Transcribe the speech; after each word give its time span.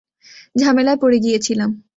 ঝামেলায় 0.55 0.99
পড়ে 1.01 1.17
গিয়েছিলাম। 1.19 1.69